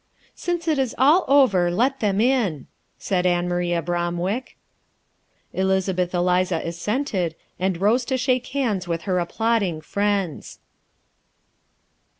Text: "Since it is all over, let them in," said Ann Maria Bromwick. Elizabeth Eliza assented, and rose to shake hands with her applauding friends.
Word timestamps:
"Since 0.33 0.67
it 0.67 0.79
is 0.79 0.95
all 0.97 1.25
over, 1.27 1.69
let 1.69 1.99
them 1.99 2.19
in," 2.19 2.65
said 2.97 3.27
Ann 3.27 3.47
Maria 3.47 3.83
Bromwick. 3.83 4.57
Elizabeth 5.53 6.11
Eliza 6.11 6.59
assented, 6.65 7.35
and 7.59 7.79
rose 7.79 8.03
to 8.05 8.17
shake 8.17 8.47
hands 8.47 8.87
with 8.87 9.03
her 9.03 9.19
applauding 9.19 9.79
friends. 9.79 10.57